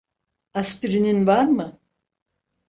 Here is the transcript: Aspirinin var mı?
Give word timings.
Aspirinin 0.53 1.27
var 1.27 1.47
mı? 1.47 1.79